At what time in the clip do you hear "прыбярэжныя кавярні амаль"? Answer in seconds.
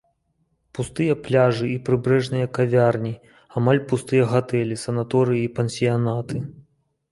1.89-3.83